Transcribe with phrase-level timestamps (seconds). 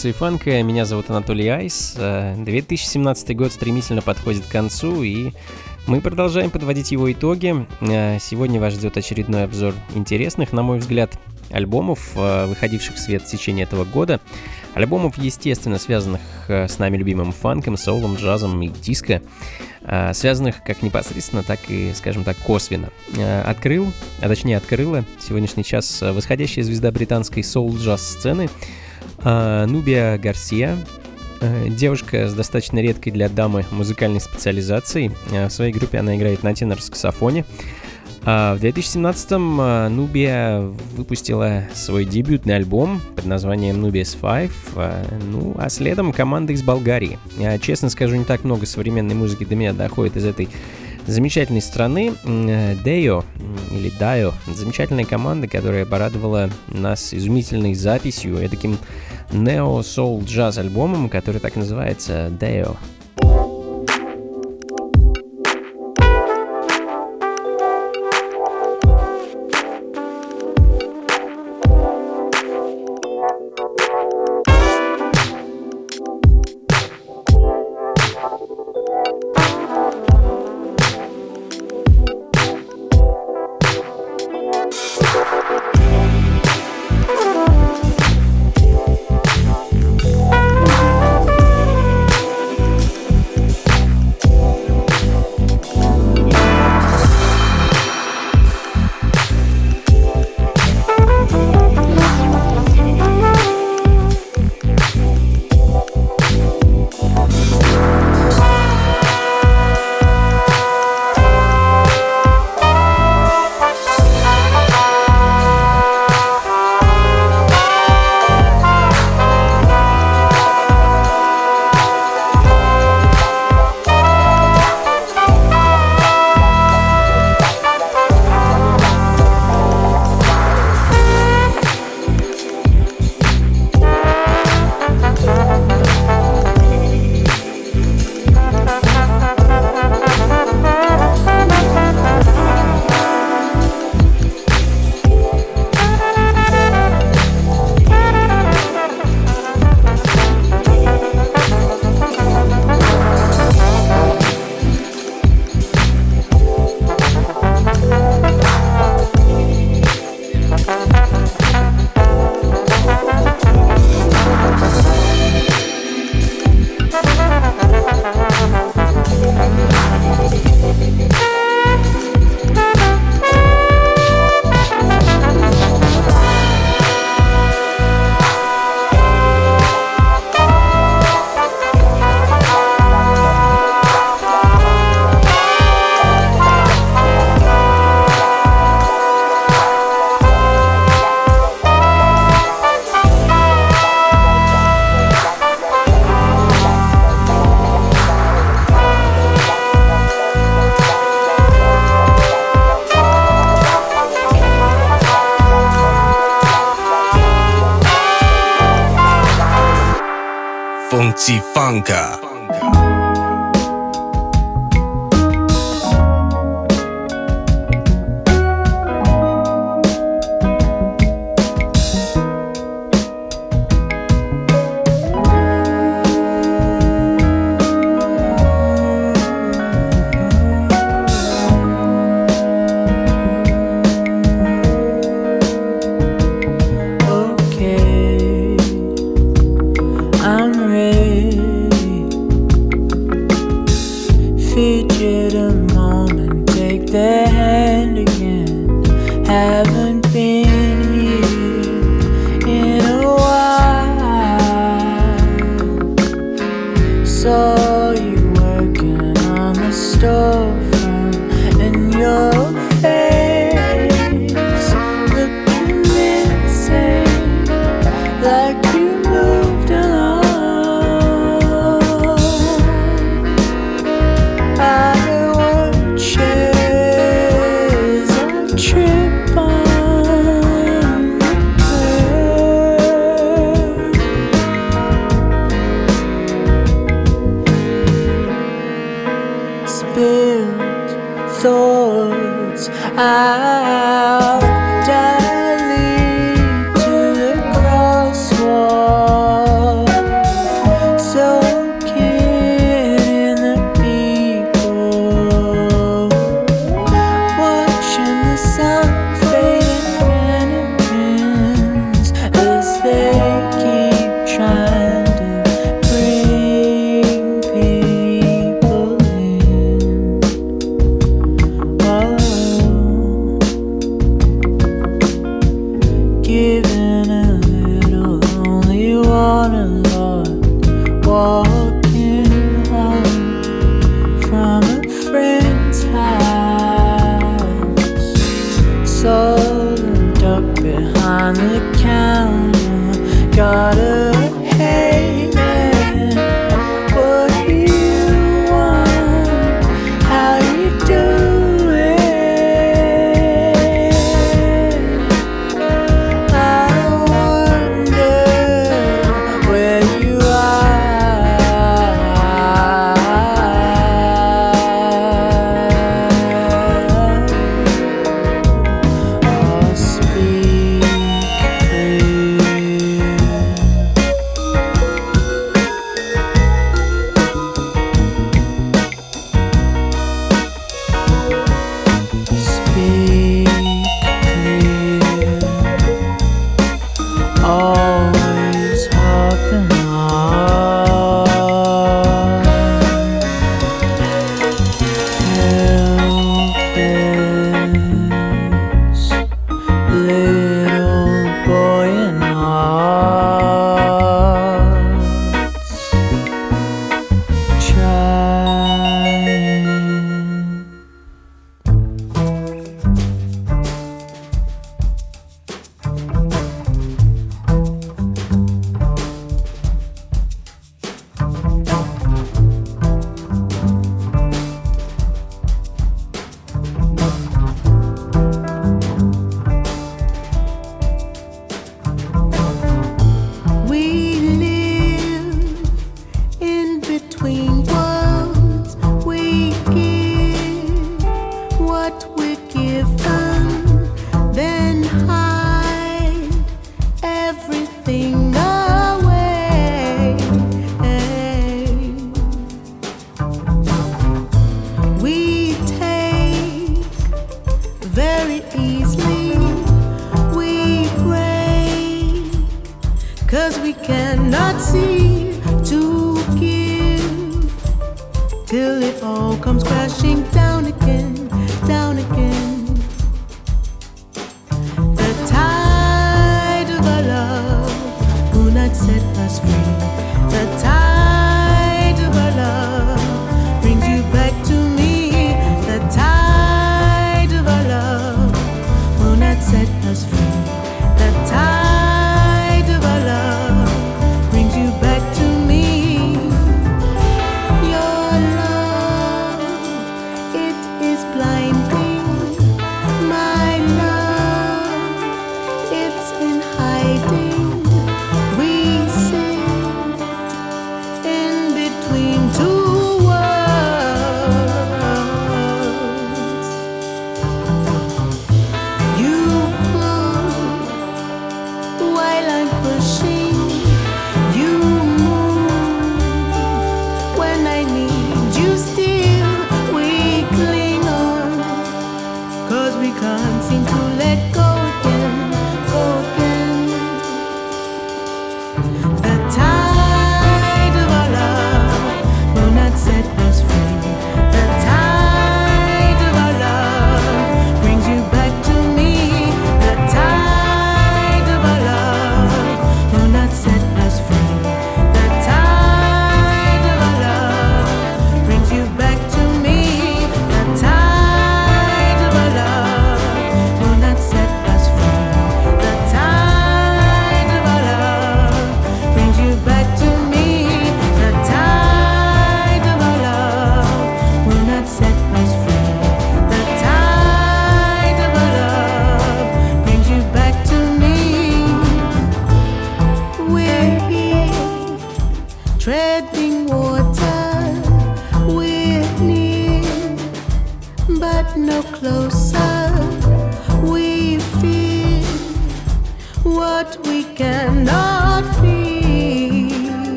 [0.00, 1.92] Это функции фанка, меня зовут Анатолий Айс.
[1.94, 5.32] 2017 э, год стремительно подходит к концу, и
[5.86, 7.66] мы продолжаем подводить его итоги.
[7.82, 11.18] Э, сегодня вас ждет очередной обзор интересных, на мой взгляд,
[11.50, 14.20] альбомов, э, выходивших в свет в течение этого года.
[14.72, 19.20] Альбомов, естественно, связанных с нами любимым фанком, соулом, джазом и диско.
[20.12, 22.90] Связанных как непосредственно, так и, скажем так, косвенно.
[23.44, 28.48] Открыл, а точнее открыла сегодняшний час восходящая звезда британской соул-джаз-сцены
[29.24, 30.76] Нубия Гарсия,
[31.68, 35.10] Девушка с достаточно редкой для дамы музыкальной специализацией.
[35.30, 37.46] В своей группе она играет на тенор-саксофоне.
[38.22, 45.54] А в 2017-м а, Nubia выпустила свой дебютный альбом под названием Nubius 5, а, ну
[45.58, 47.18] а следом команда из Болгарии.
[47.62, 50.50] Честно скажу, не так много современной музыки до меня доходит из этой
[51.06, 52.12] замечательной страны.
[52.24, 53.24] Део
[53.70, 58.78] или Дайо, замечательная команда, которая порадовала нас изумительной записью, таким
[59.32, 62.76] нео-соул-джаз альбомом, который так называется Део.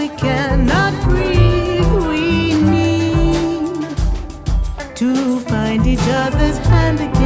[0.00, 1.92] We cannot breathe.
[2.08, 3.84] We need
[4.96, 7.19] to find each other's hand again,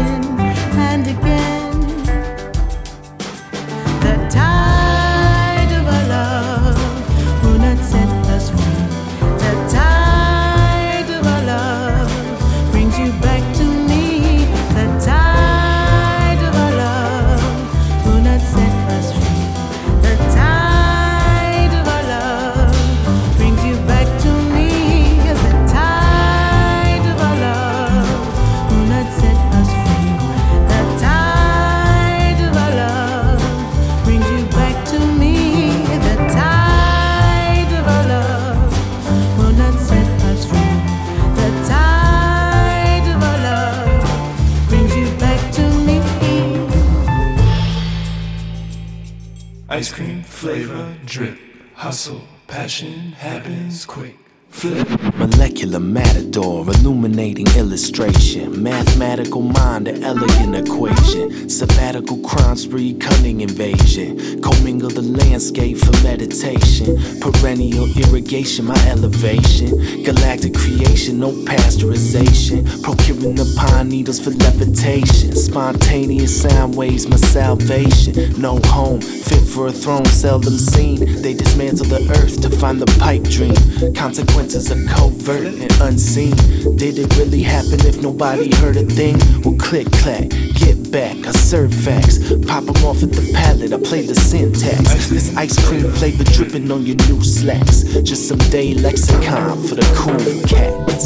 [51.15, 51.39] drip,
[51.75, 54.24] hustle, passion happens quick.
[54.65, 58.63] Molecular matador, illuminating illustration.
[58.63, 61.51] Mathematical mind, an elegant equation.
[61.51, 64.41] Sabbatical crime spree, cunning invasion.
[64.41, 66.97] Commingle the landscape for meditation.
[67.21, 69.69] Perennial irrigation, my elevation.
[70.03, 72.65] Galactic creation, no pasteurization.
[72.83, 75.37] Procuring the pine needles for levitation.
[75.37, 78.41] Spontaneous sound waves, my salvation.
[78.41, 81.21] No home, fit for a throne, seldom seen.
[81.21, 83.55] They dismantle the earth to find the pipe dream.
[84.55, 86.37] Consequences are covert and unseen.
[86.77, 89.19] Did it really happen if nobody heard a thing?
[89.43, 91.17] Well, click, clack, get back.
[91.27, 92.19] I serve facts.
[92.47, 95.09] Pop 'em off at the pallet, I play the syntax.
[95.09, 97.83] This ice cream flavor dripping on your new slacks.
[98.05, 101.05] Just some day lexicon for the cool cats.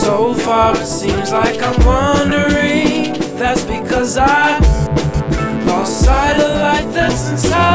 [0.00, 3.14] So far it seems like I'm wandering.
[3.38, 4.58] That's because I
[5.66, 7.67] lost sight of light that's inside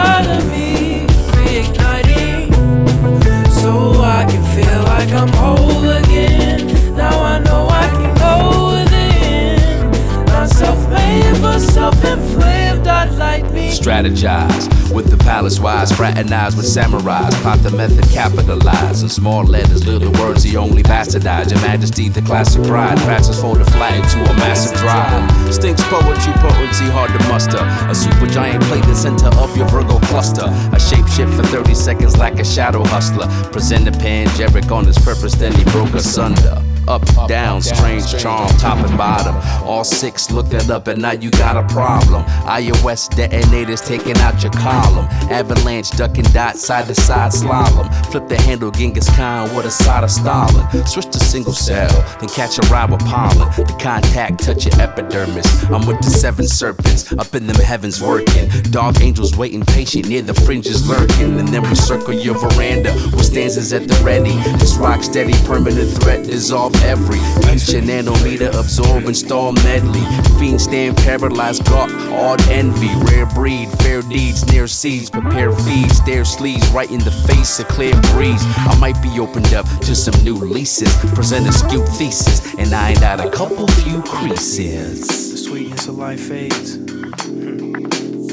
[13.84, 17.34] Strategize with the palace wise, fraternize with samurais.
[17.42, 19.04] Plot the method, capitalize.
[19.04, 21.52] In small letters, little words, the only bastardize.
[21.52, 22.98] Your majesty, the classic pride.
[23.02, 25.54] Francis fold a flag to a massive drive.
[25.54, 27.60] Stinks poetry, potency hard to muster.
[27.90, 30.46] A super giant play the center of your Virgo cluster.
[30.46, 33.28] A shapeshift for 30 seconds like a shadow hustler.
[33.52, 36.63] Present a Jerick on his purpose, then he broke asunder.
[36.88, 39.36] Up, down, strange charm, top and bottom.
[39.66, 42.24] All six looked it up, and now you got a problem.
[42.44, 45.06] iOS detonators taking out your column.
[45.32, 47.88] Avalanche, duck and dot, side to side slalom.
[48.12, 50.68] Flip the handle, Genghis Khan with a side of Stalin.
[50.86, 53.50] Switch to single cell, then catch a ride with pollen.
[53.56, 55.64] The contact touch your epidermis.
[55.72, 58.50] I'm with the seven serpents, up in them heavens working.
[58.72, 61.40] Dog angels waiting patient near the fringes lurking.
[61.40, 64.34] And then we circle your veranda with stanzas at the ready.
[64.60, 67.20] This rock steady, permanent threat dissolve every
[67.52, 70.04] inch a nanometer, absorb install medley.
[70.40, 72.90] Fiend stand paralyzed, gawk, odd envy.
[73.06, 77.66] Rare breed, fair deeds, near seeds, prepare feeds, stare sleeves right in the face, a
[77.66, 78.44] clear breeze.
[78.58, 82.92] I might be opened up to some new leases, present a skewed thesis, and I
[82.92, 85.08] ain't out a couple few creases.
[85.32, 86.78] The sweetness of life fades.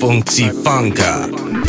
[0.01, 1.60] Funky Funka.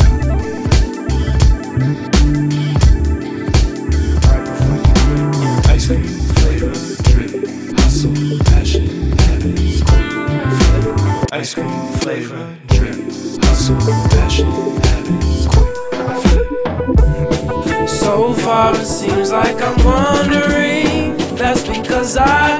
[11.41, 13.00] Ice cream, flavor, drip,
[13.45, 13.75] hustle,
[14.12, 15.75] passion, happens quick.
[16.21, 17.89] Flip.
[17.89, 21.18] So far it seems like I'm wandering.
[21.35, 22.59] That's because I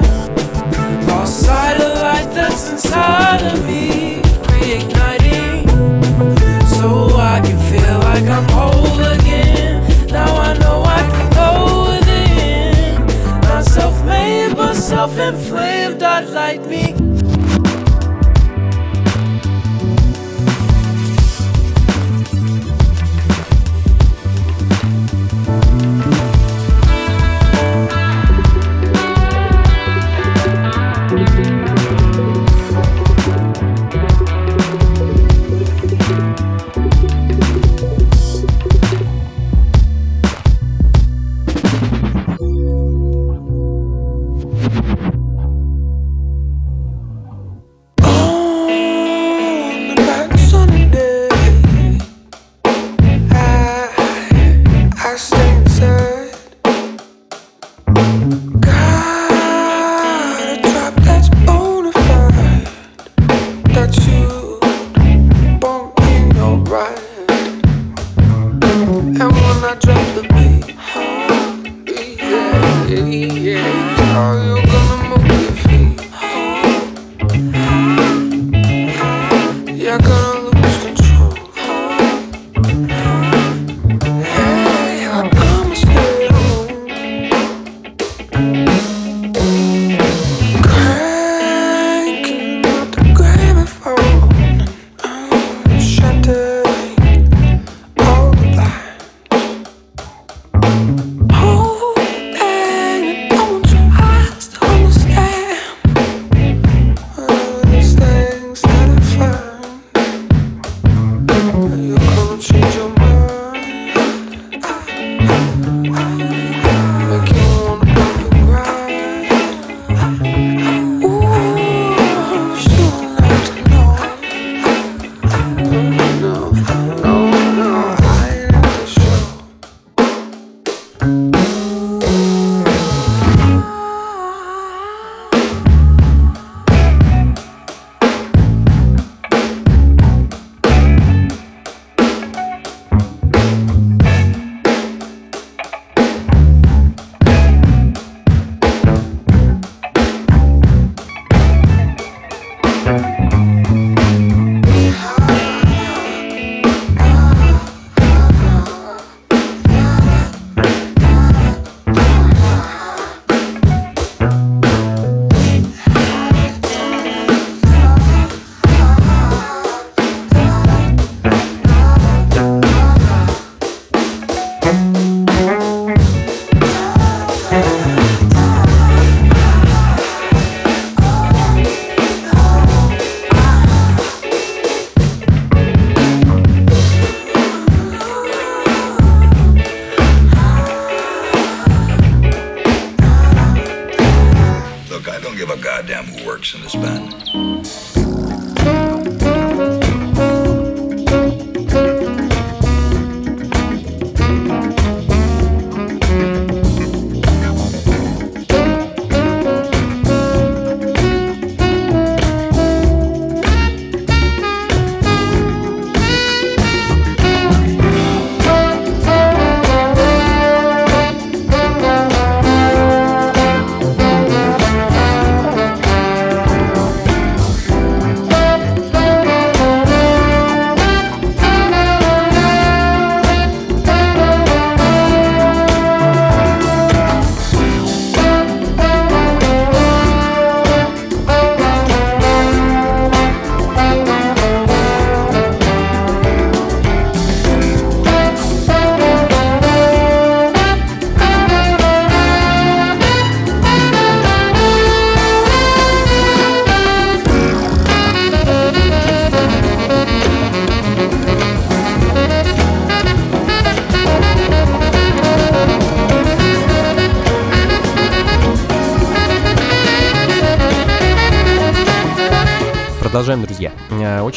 [1.06, 5.70] lost sight of light that's inside of me, reigniting.
[6.66, 10.08] So I can feel like I'm whole again.
[10.08, 11.50] Now I know I can go
[11.92, 13.06] within.
[13.42, 16.02] Not self-made but self-inflamed.
[16.02, 16.91] I'd light me.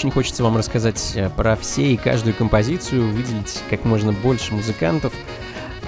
[0.06, 5.12] Очень хочется вам рассказать э, про все и каждую композицию, выделить как можно больше музыкантов.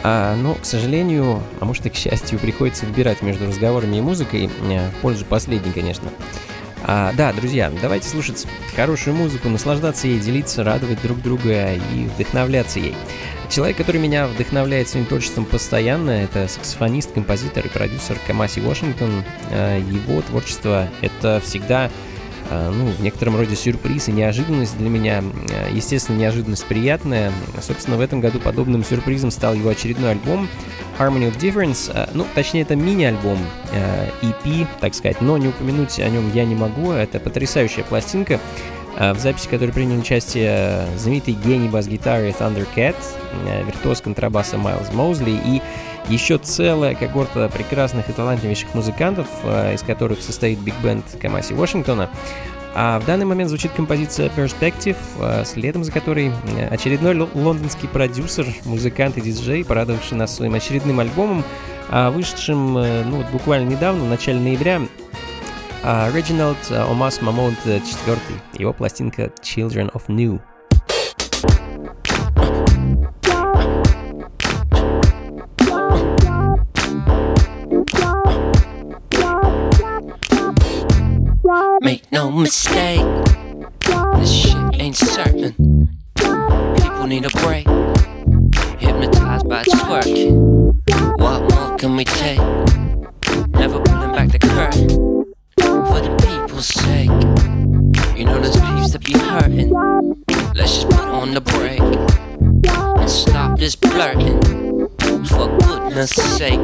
[0.02, 4.50] А, но, к сожалению, а может и к счастью, приходится выбирать между разговорами и музыкой.
[4.64, 6.10] э, В пользу последней, конечно.
[6.84, 12.80] А, да, друзья, давайте слушать хорошую музыку, наслаждаться ей, делиться, радовать друг друга и вдохновляться
[12.80, 12.96] ей.
[13.52, 19.24] Человек, который меня вдохновляет своим творчеством постоянно, это саксофонист, композитор и продюсер Камаси Вашингтон.
[19.52, 21.92] Э, Его творчество— это всегда
[22.52, 25.24] ну, в некотором роде сюрприз и неожиданность для меня.
[25.50, 27.32] Э, Естественно, неожиданность приятная.
[27.62, 30.48] Собственно, в этом году подобным сюрпризом стал его очередной альбом
[31.00, 31.92] Harmony of Difference.
[31.94, 33.38] Э, Ну, точнее, это мини-альбом,
[34.22, 36.92] EP, так сказать, но не упомянуть о нем я не могу.
[36.92, 38.40] Это потрясающая пластинка,
[38.98, 42.96] в записи которой принял участие э, знаменитый гений бас-гитары Thundercat,
[43.46, 45.62] э, виртуоз контрабаса Майлз Моузли и
[46.10, 52.10] еще целая когорта прекрасных и талантливейших музыкантов, э, из которых состоит биг-бенд Камаси Вашингтона.
[52.80, 57.88] А в данный момент звучит композиция Perspective, э, следом за которой э, очередной ло- лондонский
[57.88, 61.44] продюсер, музыкант и диджей, порадовавший нас своим очередным альбомом,
[61.90, 64.82] а, вышедшим э, ну, вот буквально недавно, в начале ноября,
[65.85, 68.19] а, Реджиналд э, Омас Мамонт IV,
[68.59, 70.41] его пластинка Children of New.
[81.81, 83.05] Make no mistake,
[84.19, 85.89] this shit ain't certain.
[86.15, 87.67] People need a break.
[88.79, 90.75] Hip hypnotized by twerking.
[91.19, 92.86] What more can we take?
[105.98, 106.60] Goodness sake,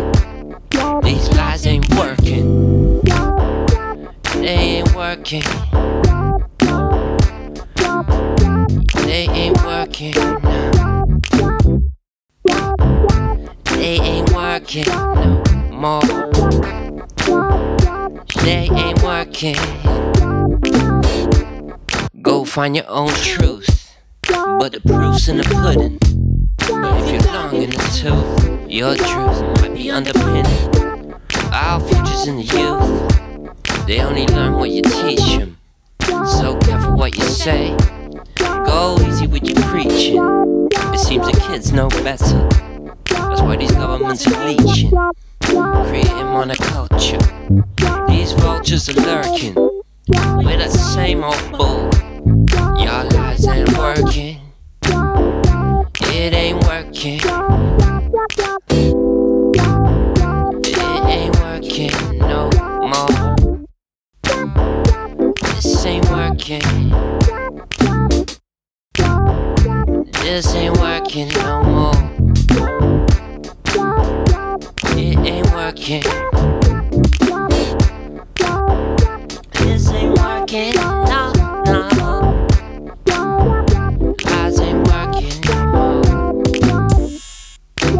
[1.01, 3.01] these lies ain't working.
[4.35, 5.41] They ain't working.
[8.93, 10.71] They ain't working now.
[13.71, 15.41] They ain't working no
[15.71, 16.01] more.
[18.43, 19.55] They ain't working.
[22.21, 23.95] Go find your own truth,
[24.27, 25.97] but the proof's in the pudding.
[26.67, 31.13] But if you're long in the tooth, your truth might be underpinning.
[31.51, 33.85] Our future's in the youth.
[33.85, 35.57] They only learn what you teach them.
[36.01, 37.77] So careful what you say.
[38.65, 40.17] Go easy with your preaching.
[40.91, 42.49] It seems the kids know better.
[43.05, 44.89] That's why these governments are leeching,
[45.41, 47.21] creating monoculture.
[48.07, 51.91] These vultures are lurking with that same old bull.
[52.81, 54.39] Your lies ain't working.
[56.01, 57.19] It ain't working.
[65.83, 66.61] This ain't working.
[70.13, 71.99] This ain't working no more.
[74.95, 76.03] It ain't working.
[79.51, 80.73] This ain't working.
[80.75, 81.33] No,
[81.65, 81.89] no.
[84.61, 85.41] Ain't working.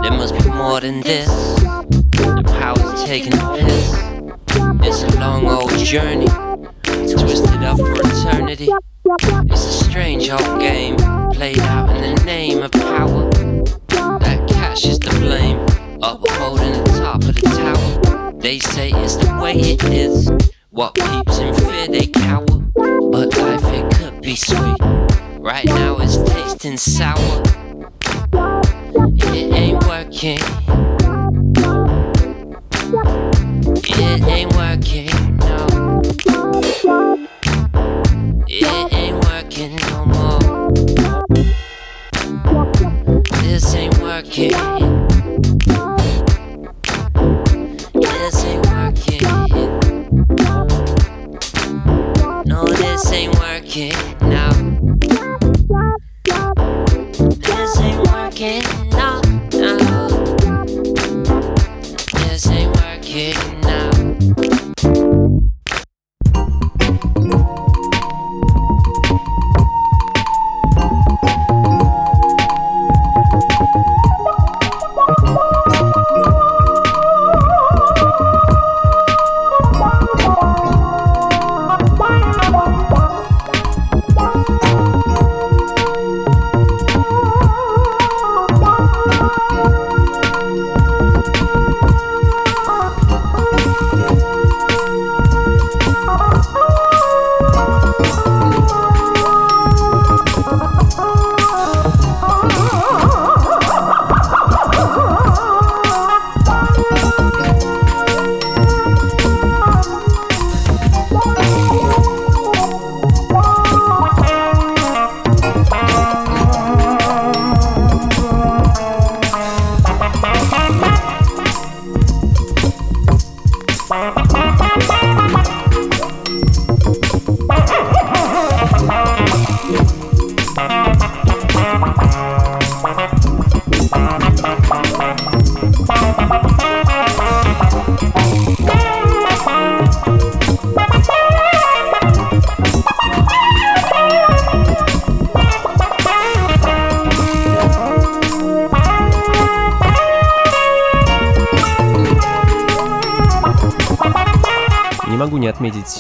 [0.02, 1.28] There must be more than this.
[1.28, 3.92] The power's taking the piss.
[4.88, 6.43] It's a long old journey.
[7.24, 8.68] Twisted up for eternity.
[9.50, 10.98] It's a strange old game
[11.32, 13.30] played out in the name of power.
[14.20, 15.58] That cash is to blame,
[16.04, 18.34] upholding the top of the tower.
[18.34, 20.30] They say it's the way it is.
[20.72, 24.78] What peeps in fear they cower, but life it could be sweet.
[25.40, 27.42] Right now it's tasting sour.
[28.34, 30.40] It ain't working.
[38.48, 40.72] It ain't working no more.
[43.42, 44.52] This ain't working.
[47.96, 49.24] Yes ain't working
[52.46, 53.12] No this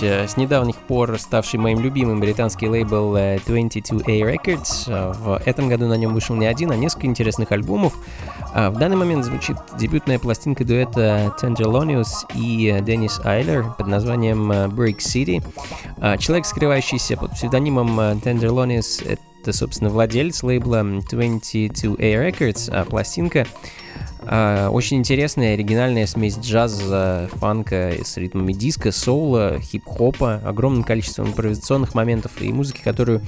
[0.03, 4.85] с недавних пор ставший моим любимым британский лейбл э, 22A Records.
[4.87, 7.93] Э, В этом году на нем вышел не один, а несколько интересных альбомов.
[8.53, 14.67] В данный момент звучит дебютная пластинка дуэта Tenderlonius и э, Деннис Айлер под названием э,
[14.67, 15.43] Brick City.
[16.19, 23.47] Человек, скрывающийся под псевдонимом э, Tenderlonius, это, собственно, владелец лейбла 22A Records, а пластинка
[24.33, 32.31] Очень интересная, оригинальная смесь джаза, фанка с ритмами диска, соула, хип-хопа, огромным количеством импровизационных моментов
[32.41, 33.21] и музыки, которую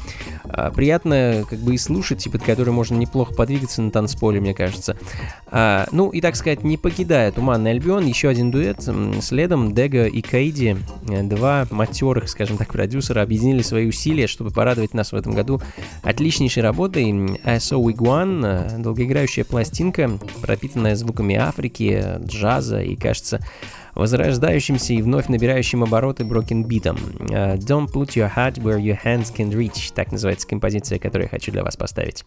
[0.57, 4.53] а, приятно как бы и слушать, и под которой можно неплохо подвигаться на танцполе, мне
[4.53, 4.95] кажется.
[5.47, 8.87] А, ну и, так сказать, не покидая Туманный Альбион, еще один дуэт,
[9.21, 10.77] следом Дега и Кейди,
[11.09, 15.61] э, два матерых, скажем так, продюсера, объединили свои усилия, чтобы порадовать нас в этом году
[16.03, 17.11] отличнейшей работой.
[17.11, 20.09] ISO Iguan, э, долгоиграющая пластинка,
[20.41, 23.41] пропитанная звуками Африки, э, джаза и, кажется,
[23.95, 26.97] возрождающимся и вновь набирающим обороты брокенбитом.
[27.29, 29.91] Э, Don't put your heart where your hands can reach.
[29.93, 32.23] Так называется композиция, которую я хочу для вас поставить.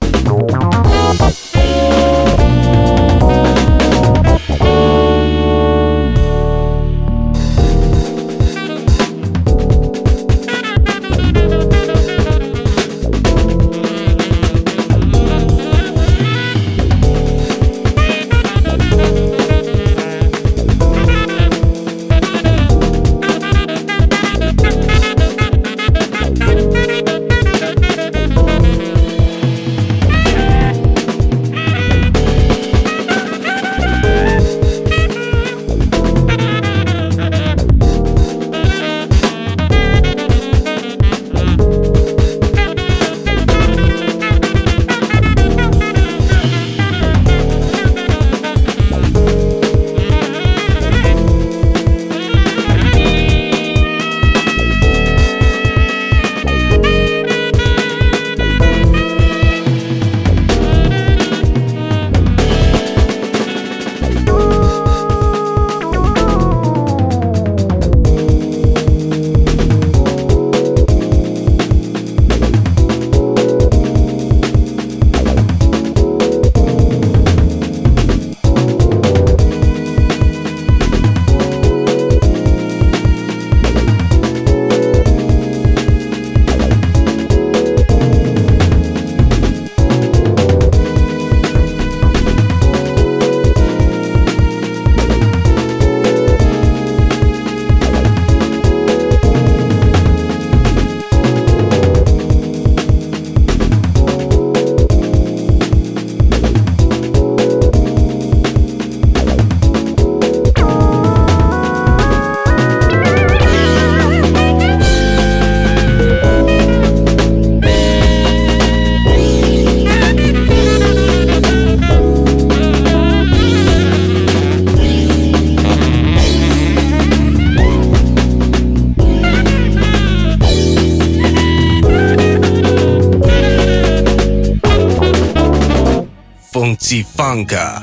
[137.28, 137.77] Blanca.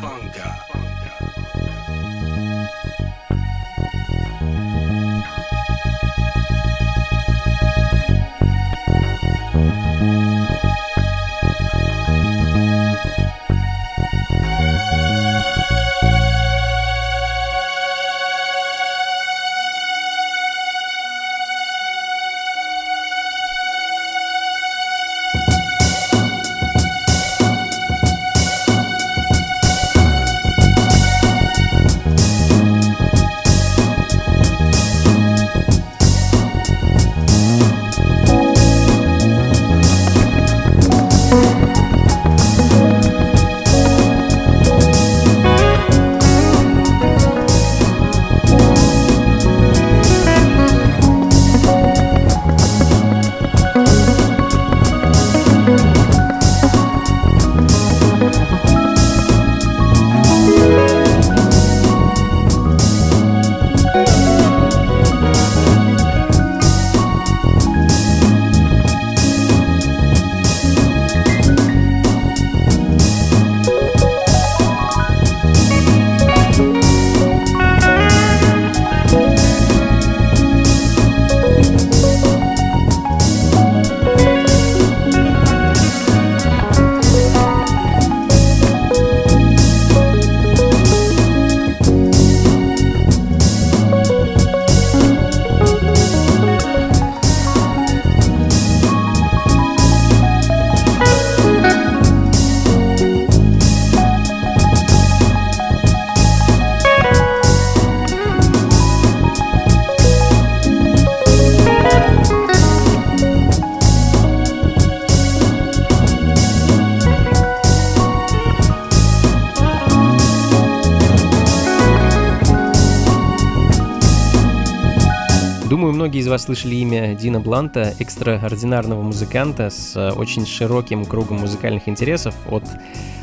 [126.06, 131.90] Многие из вас слышали имя Дина Бланта, экстраординарного музыканта с э, очень широким кругом музыкальных
[131.90, 132.64] интересов от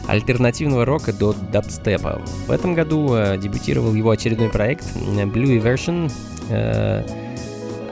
[0.08, 2.20] альтернативного рока до дабстепа.
[2.48, 6.10] В этом году э, дебютировал его очередной проект э, Blue Version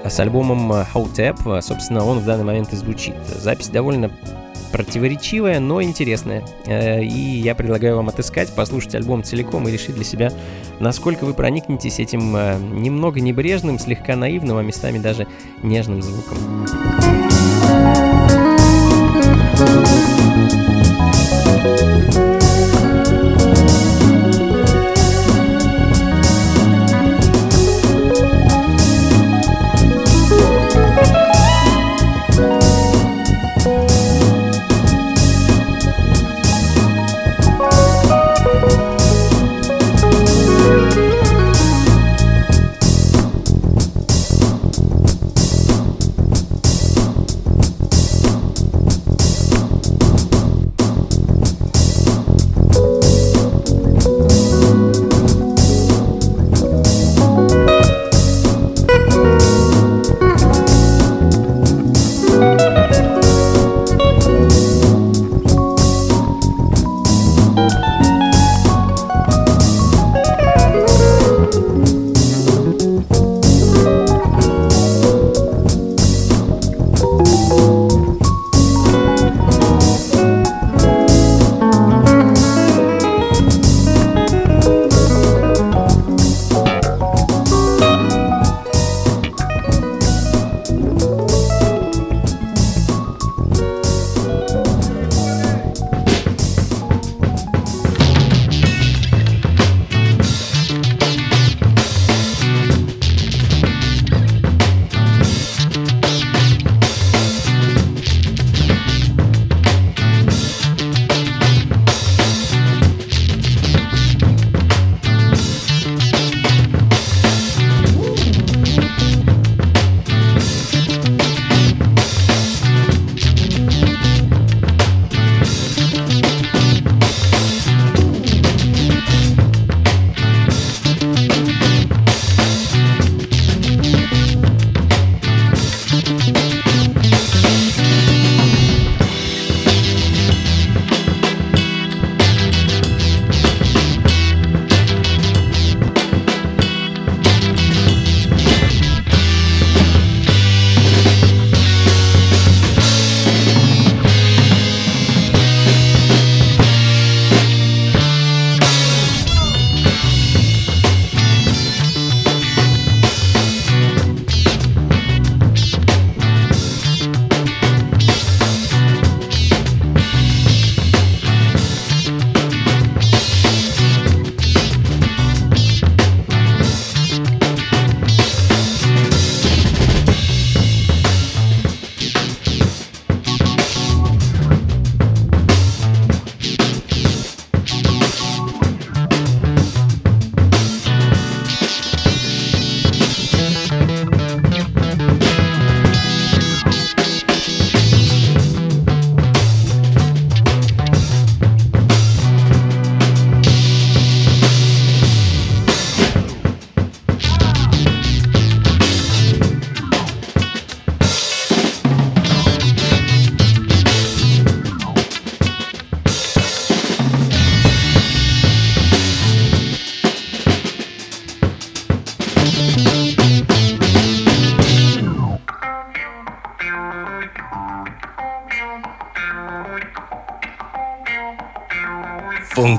[0.04, 1.62] с альбомом Hotep.
[1.62, 3.14] Собственно, он в данный момент и звучит.
[3.38, 4.10] Запись довольно
[4.72, 6.44] противоречивая, но интересная.
[6.66, 10.32] Э, и я предлагаю вам отыскать, послушать альбом целиком и решить для себя,
[10.78, 15.26] насколько вы проникнетесь этим э, немного небрежным, слегка наивным, а местами даже
[15.62, 16.38] нежным звуком.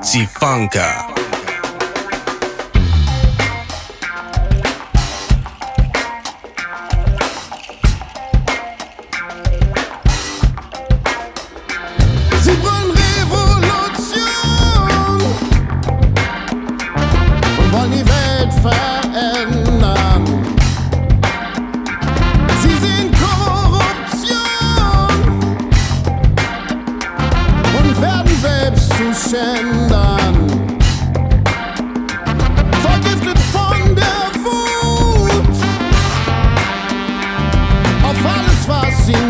[0.02, 1.11] Funky Funka.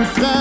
[0.02, 0.41] een.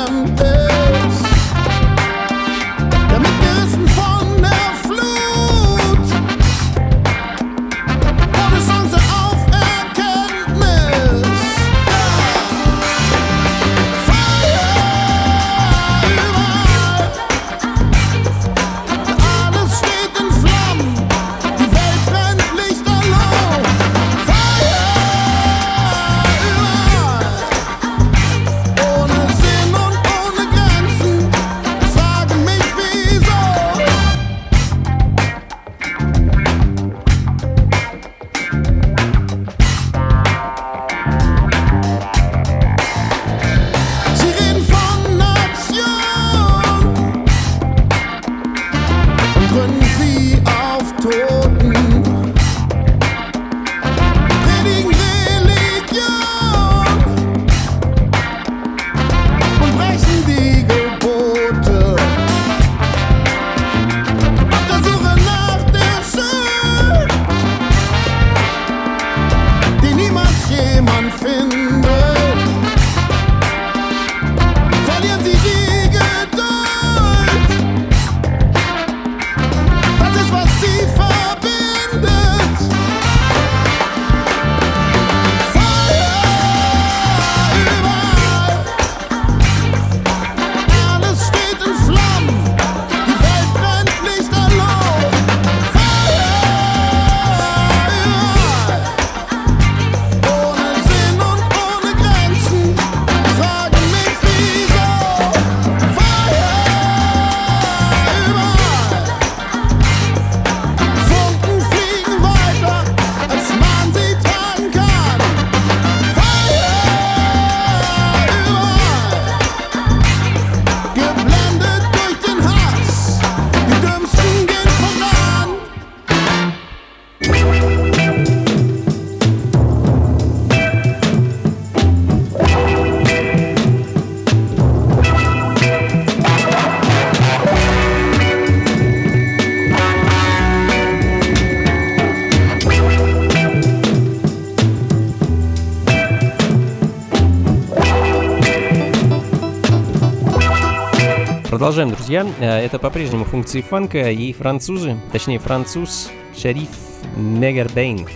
[151.71, 152.27] Продолжаем, друзья.
[152.41, 156.69] Э, это по-прежнему функции фанка и французы, точнее француз Шариф
[157.17, 158.09] Мегардейн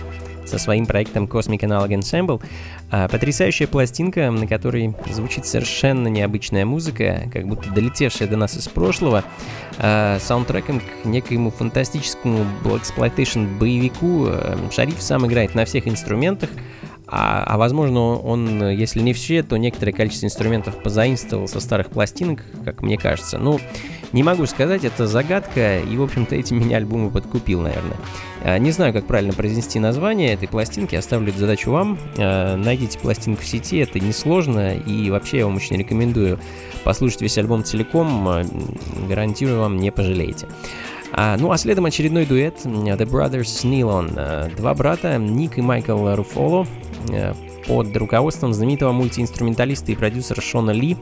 [0.45, 2.43] со своим проектом Cosmic Analog Ensemble.
[2.91, 8.67] Э, потрясающая пластинка, на которой звучит совершенно необычная музыка, как будто долетевшая до нас из
[8.67, 9.23] прошлого.
[9.77, 14.31] Э, саундтреком к некоему фантастическому Blaxploitation боевику
[14.69, 16.49] Шариф сам играет на всех инструментах,
[17.07, 22.43] а, а возможно, он, если не все, то некоторое количество инструментов позаимствовал со старых пластинок,
[22.63, 23.37] как мне кажется.
[23.37, 23.59] Ну,
[24.11, 27.97] не могу сказать, это загадка, и, в общем-то, эти меня альбомы подкупил, наверное.
[28.43, 31.97] А, не знаю, как правильно произнести название этой пластинки, оставлю эту задачу вам.
[32.17, 36.39] А, найдите пластинку в сети, это несложно, и вообще я вам очень рекомендую
[36.83, 38.43] послушать весь альбом целиком, а,
[39.07, 40.47] гарантирую вам, не пожалеете.
[41.11, 44.13] А, ну а следом очередной дуэт The Brothers Nylon.
[44.15, 46.67] Э, два брата, Ник и Майкл Руфоло,
[47.09, 47.33] э,
[47.67, 50.97] под руководством знаменитого мультиинструменталиста и продюсера Шона Ли,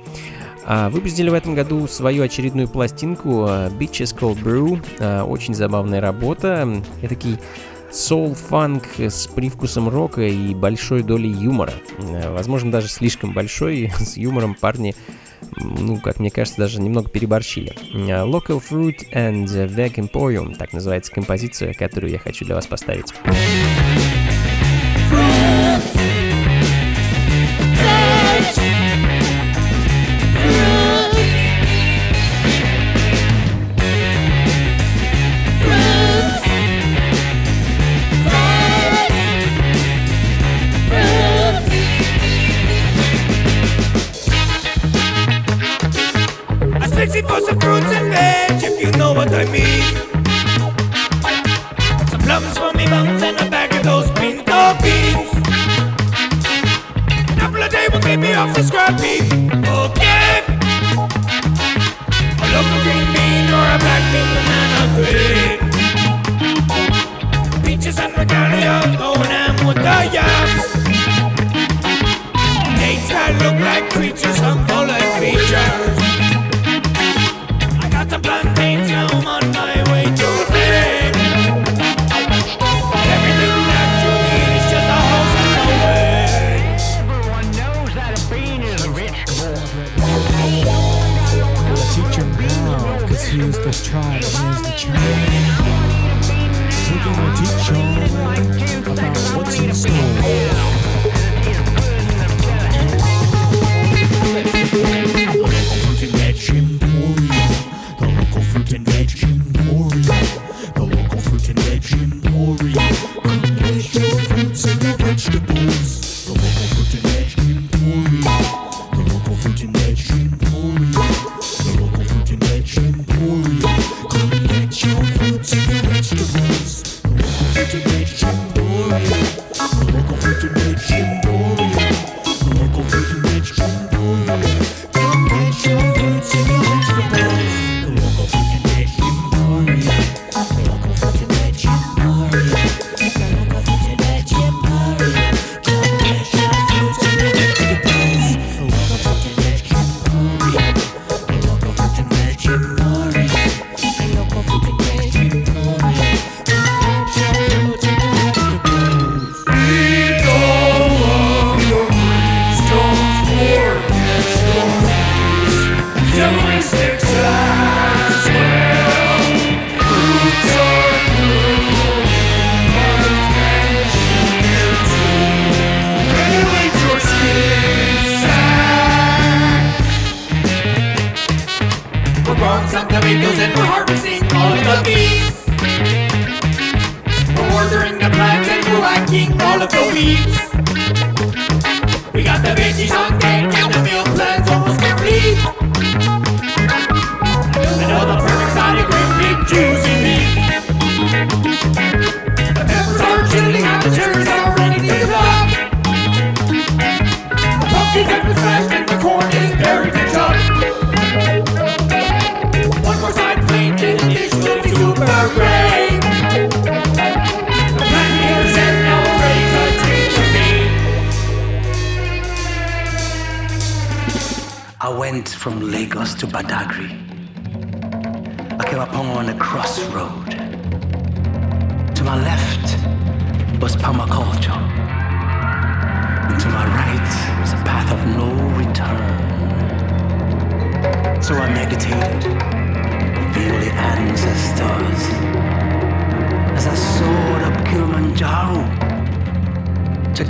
[0.66, 5.24] а, выпустили в этом году свою очередную пластинку э, Bitches Called Brew.
[5.24, 6.68] Очень забавная работа.
[7.02, 7.38] Этакий
[7.94, 11.74] соул-фанк с привкусом рока и большой долей юмора.
[12.00, 14.96] Э, возможно, даже слишком большой, с юмором парни,
[15.58, 17.74] ну, как мне кажется, даже немного переборщили.
[17.94, 23.14] Э, Local Fruit and Veg Emporium, так называется композиция, которую я хочу для вас поставить.
[25.10, 25.82] Fruit.
[28.56, 28.83] Fruit.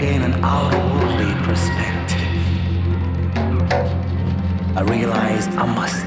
[0.04, 2.20] gain an outwardly perspective.
[4.76, 6.03] I realized I must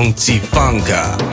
[0.00, 1.29] und Zifanka.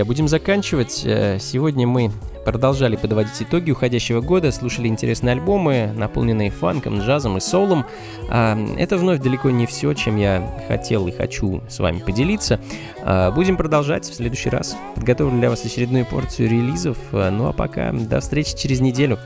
[0.00, 1.02] друзья, будем заканчивать.
[1.04, 2.10] Э, сегодня мы
[2.44, 7.84] продолжали подводить итоги уходящего года, слушали интересные альбомы, наполненные фанком, джазом и солом.
[8.28, 12.60] А, это вновь далеко не все, чем я хотел и хочу с вами поделиться.
[13.02, 14.76] А, будем продолжать в следующий раз.
[14.94, 16.96] Подготовлю для вас очередную порцию релизов.
[17.12, 19.18] А, ну а пока, до встречи через неделю.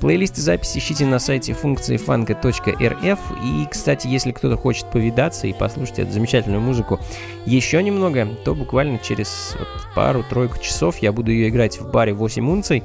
[0.00, 3.18] Плейлисты и запись ищите на сайте функции фанка.рф.
[3.44, 7.00] И, кстати, если кто-то хочет повидаться и послушать эту замечательную музыку
[7.46, 9.56] еще немного, то буквально через
[9.98, 10.98] пару-тройку часов.
[10.98, 12.84] Я буду ее играть в баре 8 унций.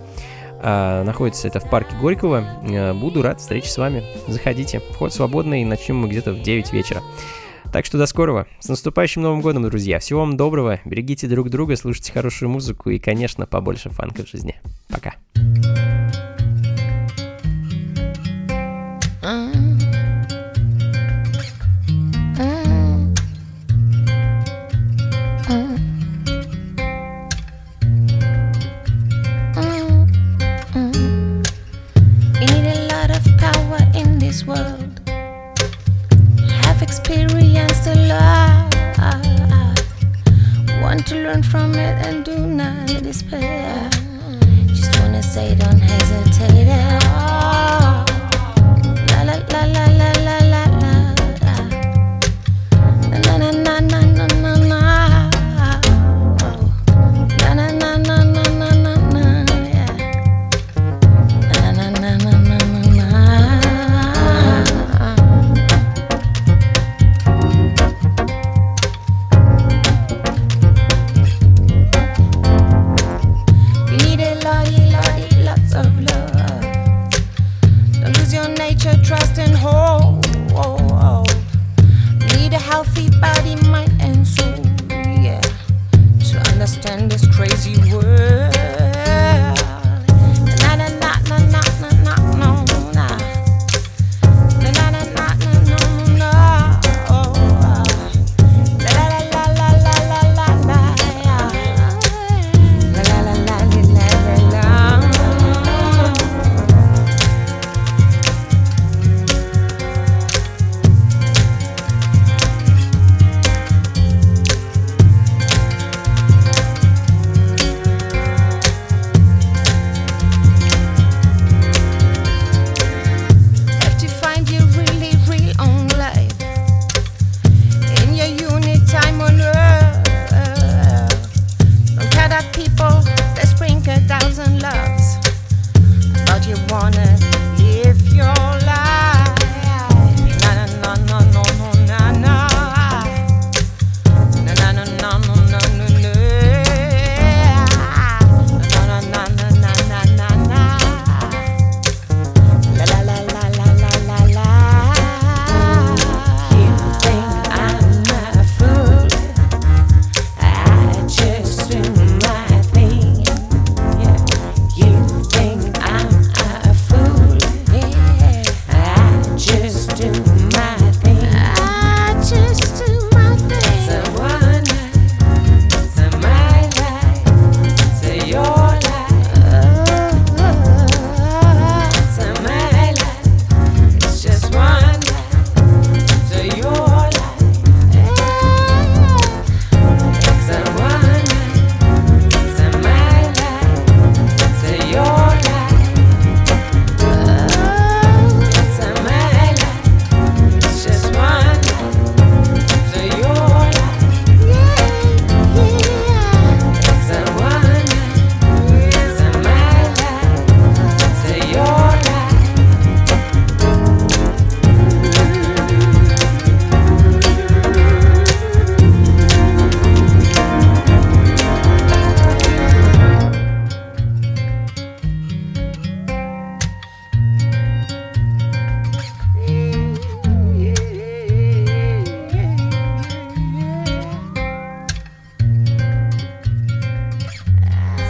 [0.63, 2.43] А, находится это в парке Горького.
[2.63, 4.03] А, буду рад встрече с вами.
[4.27, 4.81] Заходите.
[4.93, 5.63] Вход свободный.
[5.63, 7.03] Начнем мы где-то в 9 вечера.
[7.71, 8.47] Так что до скорого.
[8.59, 9.99] С наступающим Новым годом, друзья.
[9.99, 10.79] Всего вам доброго.
[10.85, 14.55] Берегите друг друга, слушайте хорошую музыку и, конечно, побольше фанка в жизни.
[14.89, 15.13] Пока.
[15.35, 15.82] thank you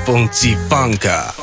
[0.06, 1.43] 风机放个。